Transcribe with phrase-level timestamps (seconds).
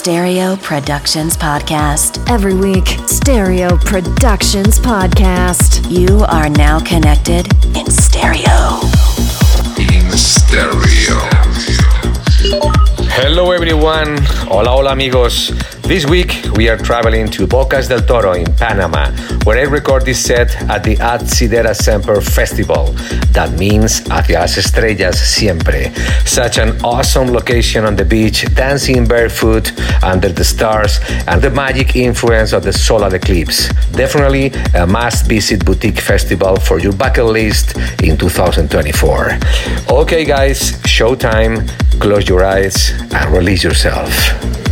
[0.00, 2.26] Stereo Productions Podcast.
[2.30, 5.84] Every week, Stereo Productions Podcast.
[5.90, 8.80] You are now connected in stereo.
[9.76, 11.20] In stereo.
[13.12, 14.16] Hello everyone.
[14.48, 15.52] Hola, hola amigos.
[15.90, 19.10] This week we are traveling to Bocas del Toro in Panama,
[19.42, 22.94] where I record this set at the At Ad Sidera Semper Festival.
[23.32, 25.90] That means hacia las estrellas siempre.
[26.24, 29.72] Such an awesome location on the beach, dancing barefoot
[30.04, 33.68] under the stars, and the magic influence of the solar eclipse.
[33.90, 39.38] Definitely a must visit boutique festival for your bucket list in 2024.
[39.90, 41.68] Okay, guys, showtime.
[41.98, 44.69] Close your eyes and release yourself.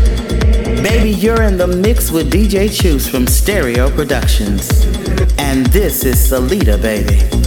[0.82, 4.84] Baby, you're in the mix with DJ Chus from Stereo Productions.
[5.36, 7.37] And this is Salida, baby.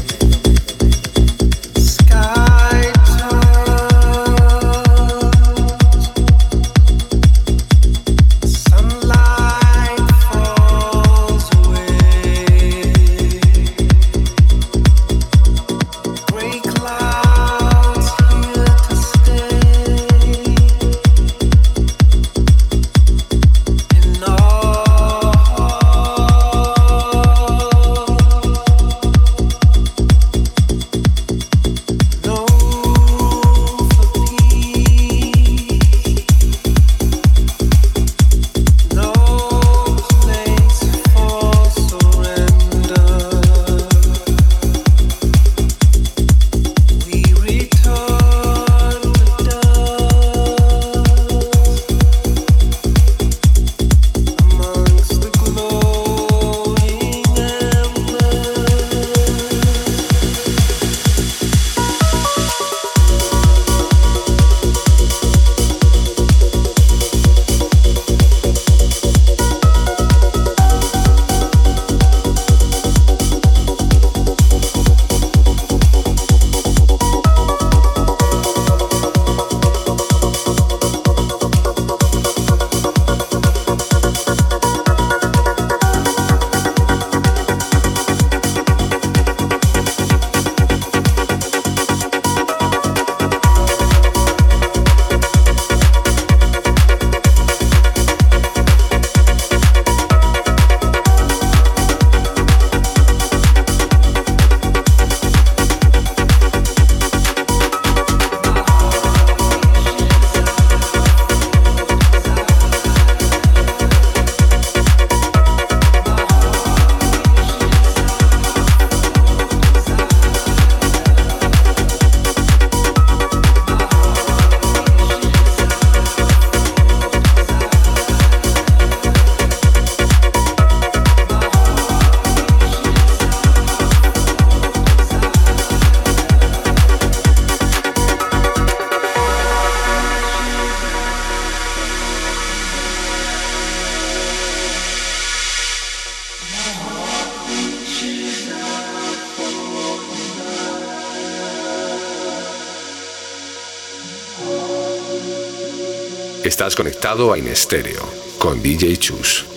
[156.51, 158.03] Estás conectado a Inestéreo
[158.37, 159.50] con DJ Chus.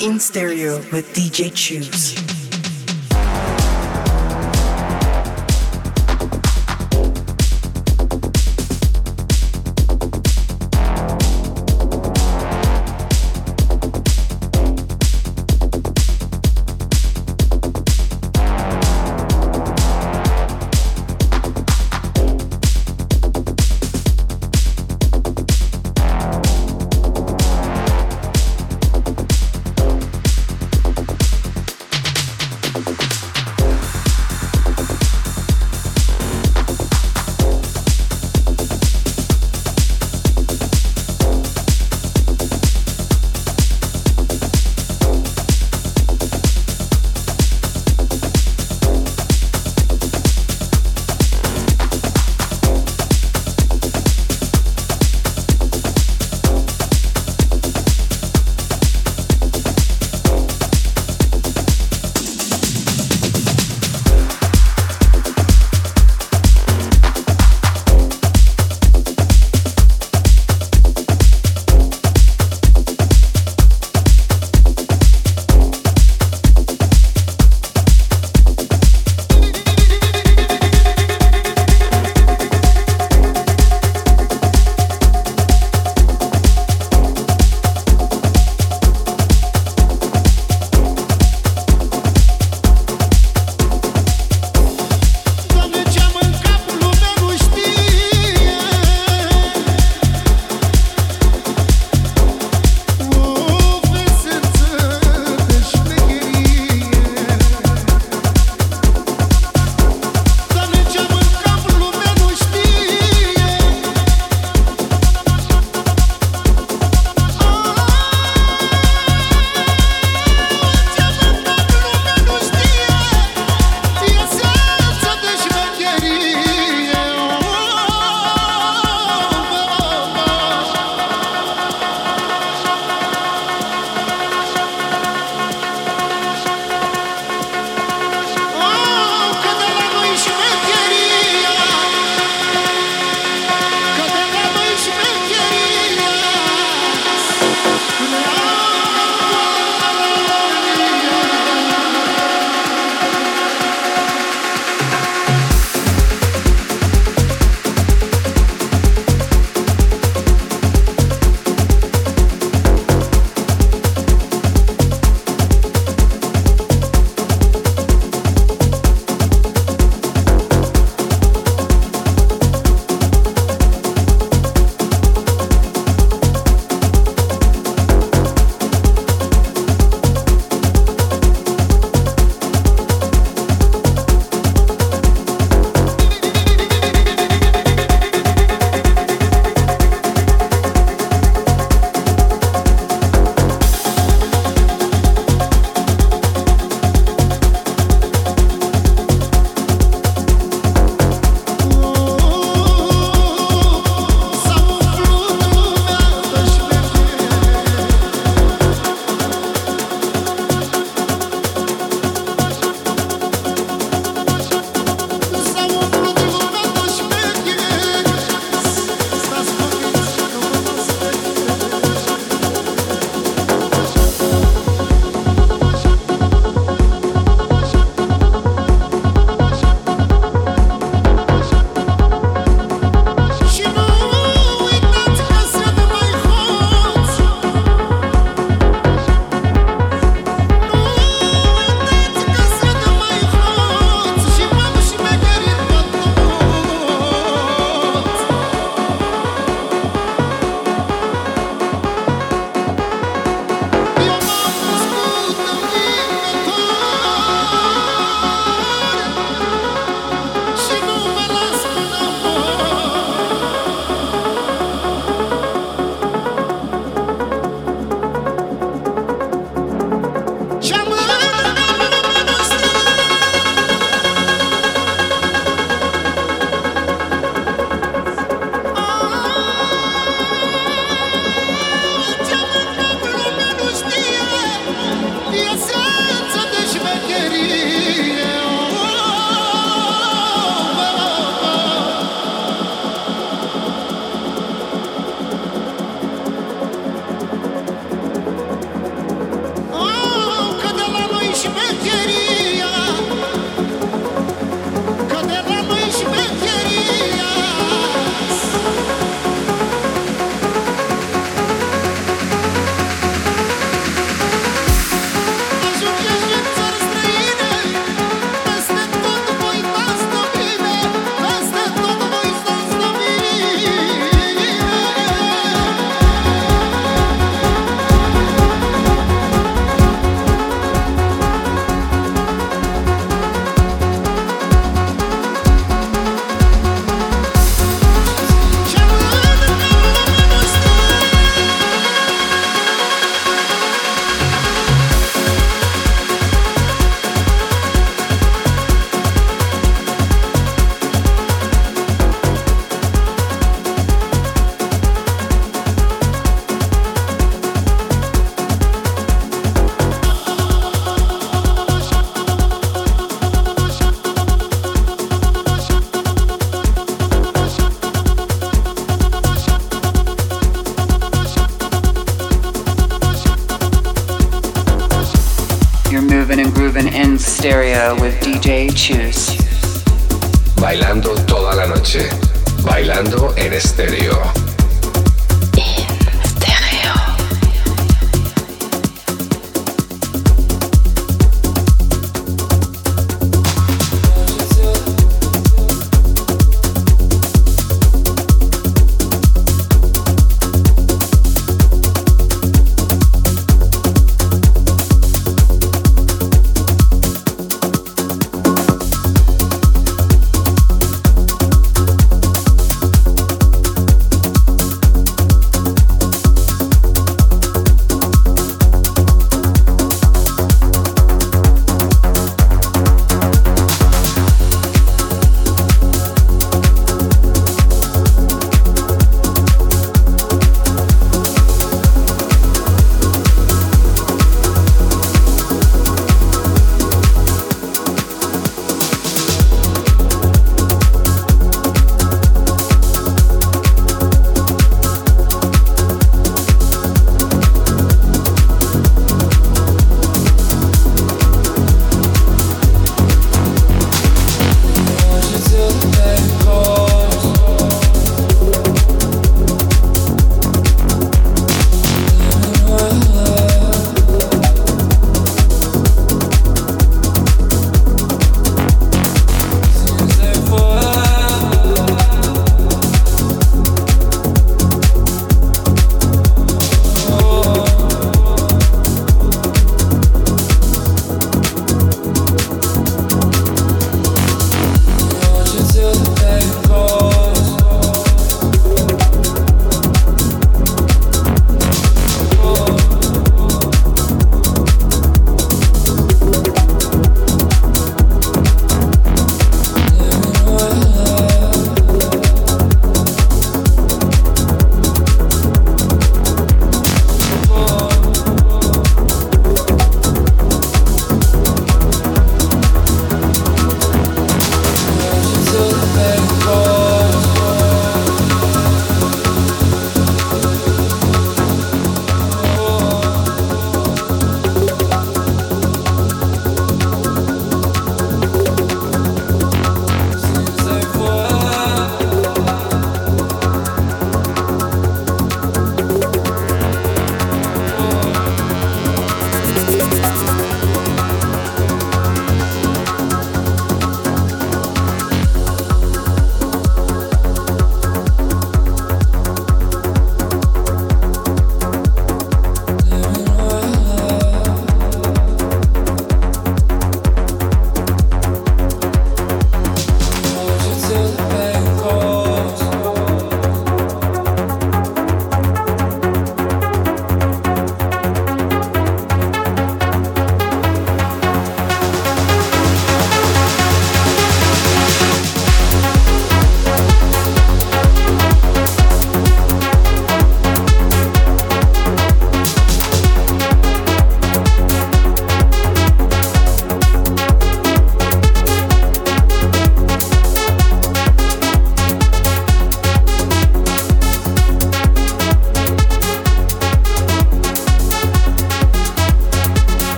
[0.00, 2.27] In Stereo with DJ Chus.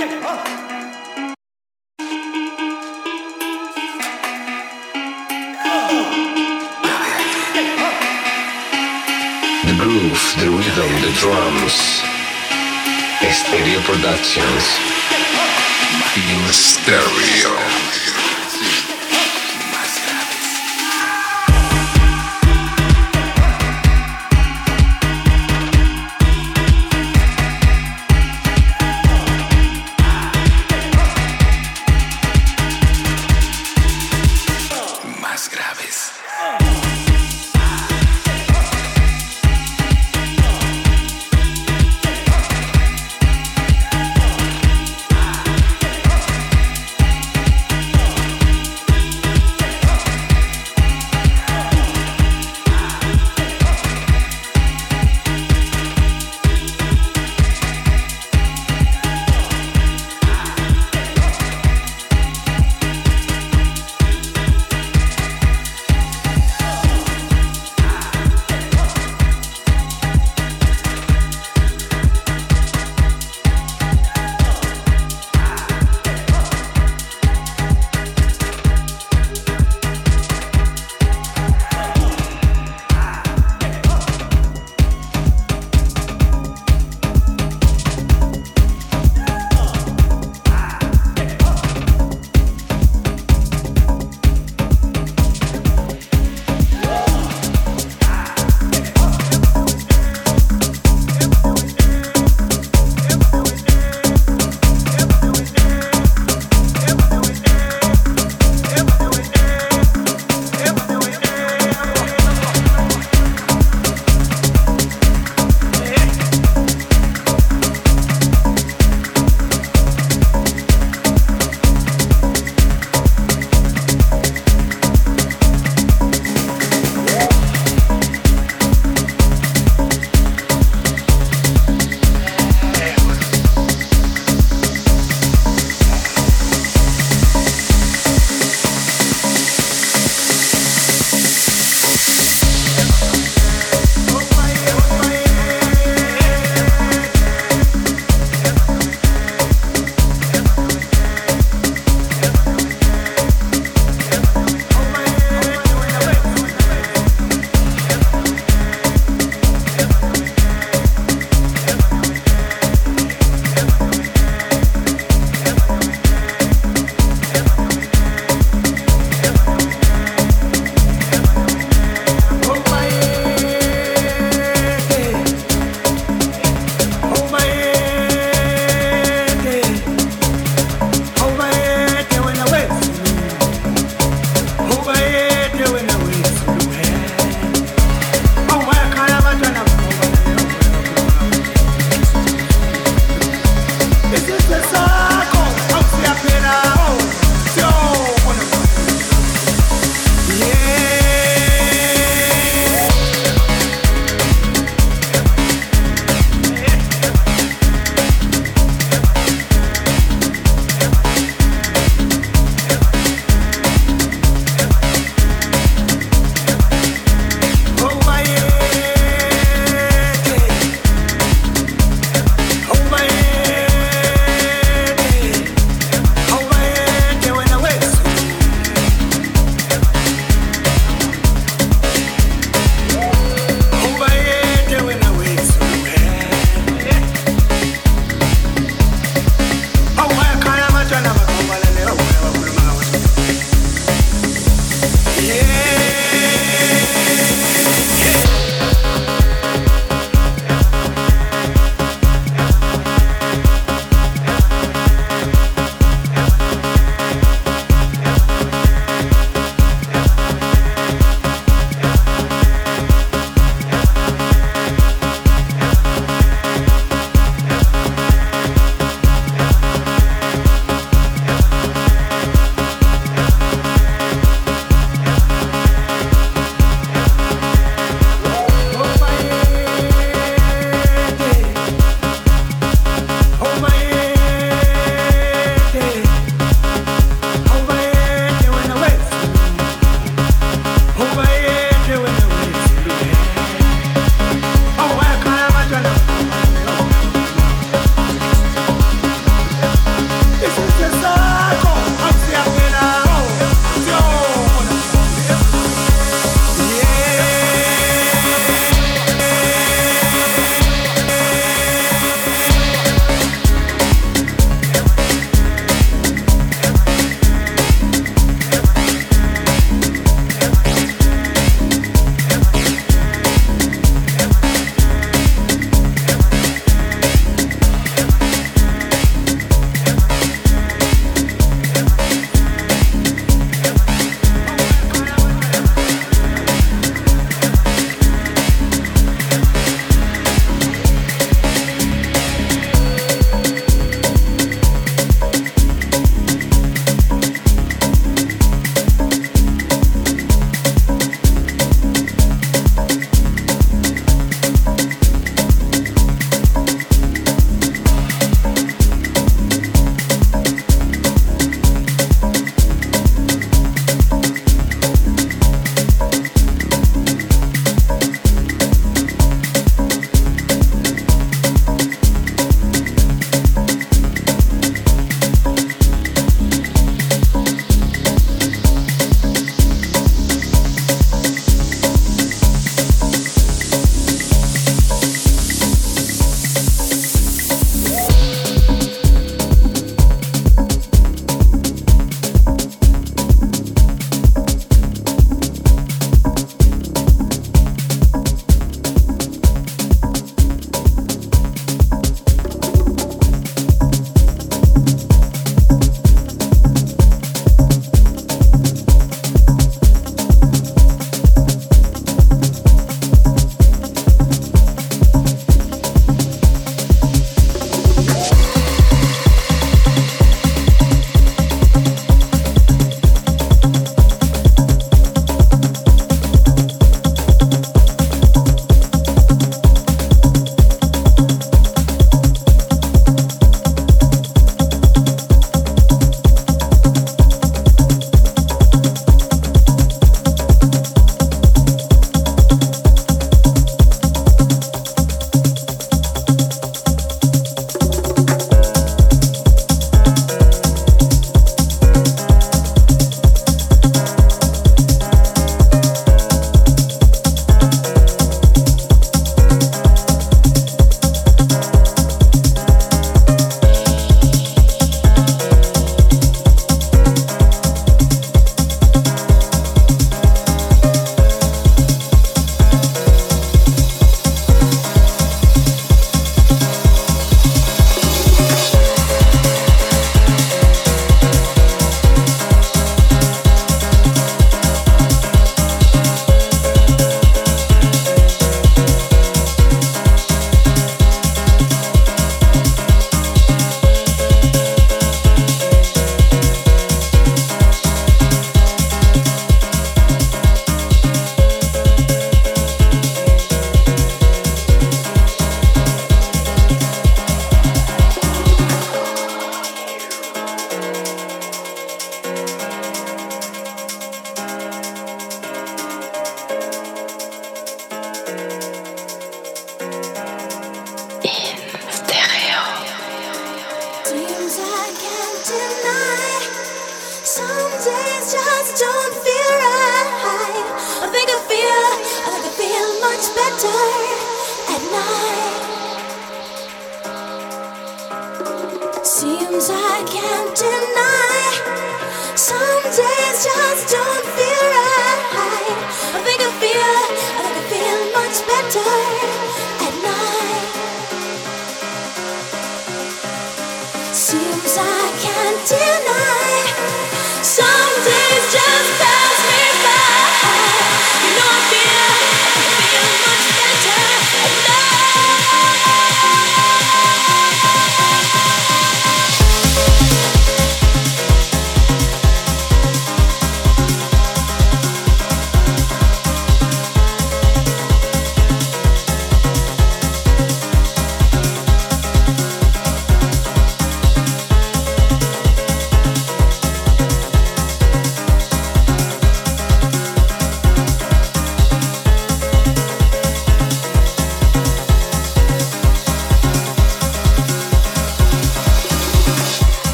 [0.00, 0.06] The
[9.76, 12.00] groove, the rhythm, the drums.
[13.30, 14.64] Stereo Productions.
[16.16, 18.19] In stereo.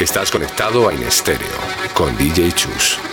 [0.00, 1.58] Estás conectado a Inestereo
[1.94, 3.07] con DJ Choose.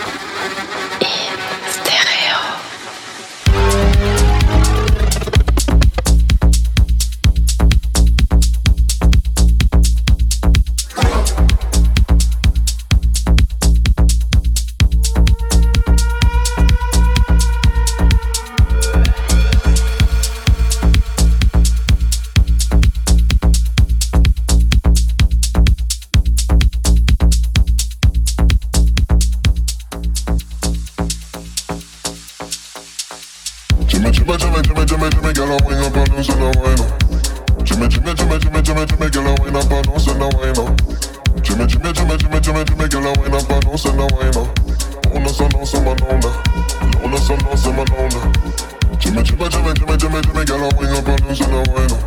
[50.06, 51.98] Jimmy, Jimmy, girl, I wind up on us and I wind up.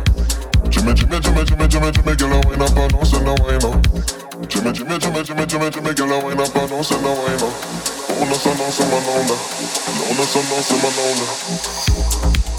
[0.70, 3.76] Jimmy, Jimmy, Jimmy, Jimmy, Jimmy, Jimmy, girl, I up on us and I wind up.
[4.48, 5.92] Jimmy, Jimmy, Jimmy, Jimmy, Jimmy, Jimmy,
[6.56, 7.52] on us and I wind up.
[8.20, 9.36] Ona sana sama nona,
[10.08, 12.49] ona sana sama.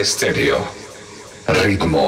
[0.00, 0.60] estéreo.
[1.62, 2.07] Ritmo.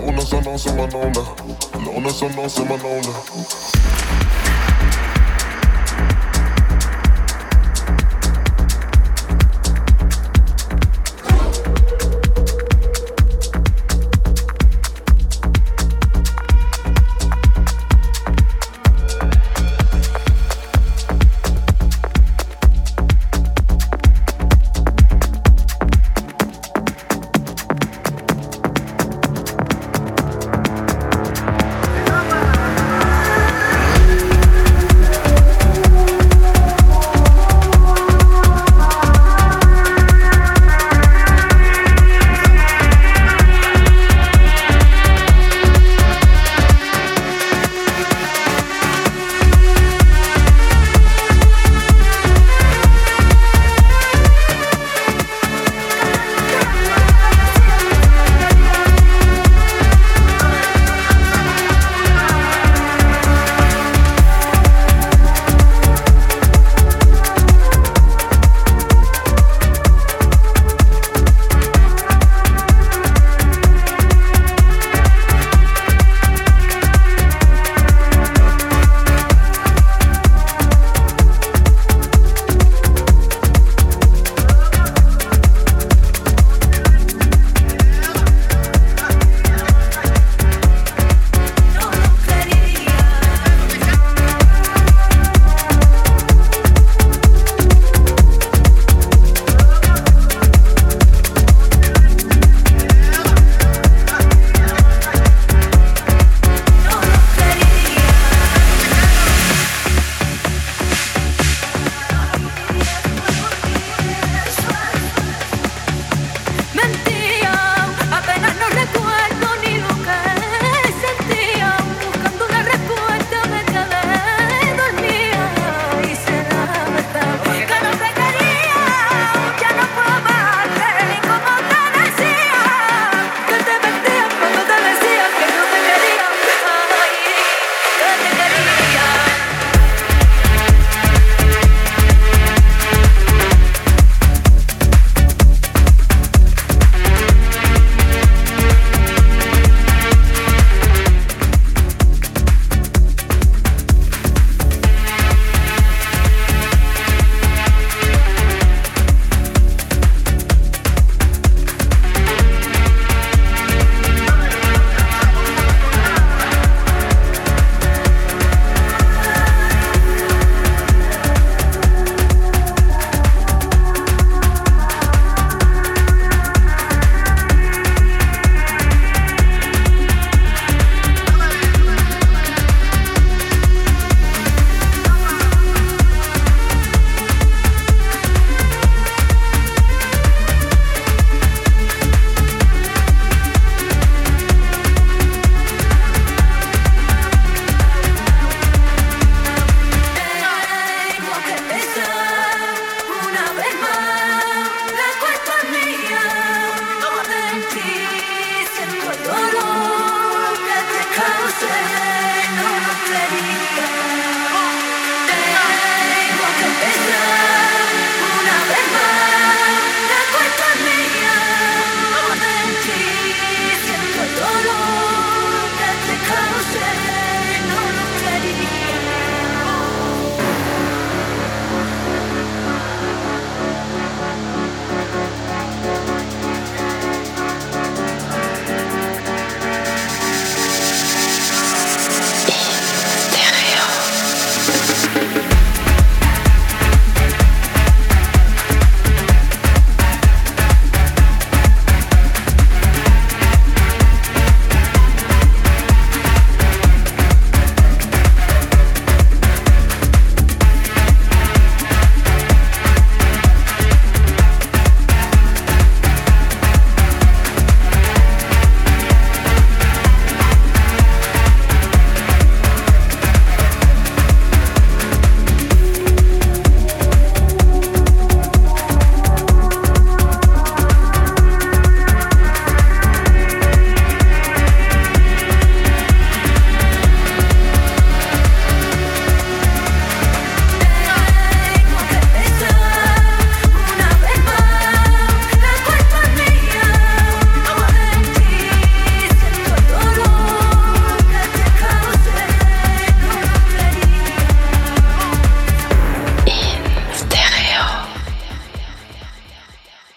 [0.00, 0.58] lona son no
[2.48, 3.12] se manona.